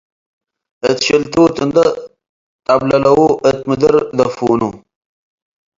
እት 0.89 0.97
ሸልቱት 1.05 1.55
እንዴ 1.65 1.77
ጠብለለዉ 2.65 3.19
እት 3.49 3.59
ምድር 3.67 3.93
ደፉኑ። 4.17 4.61